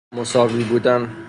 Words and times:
مساوی 0.15 0.63
بودن 0.63 1.15